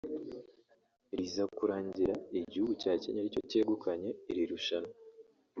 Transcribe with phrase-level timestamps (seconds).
[1.17, 4.93] riza kurangira igihugu cya Kenya ari cyo cyegukanye iri rushanwa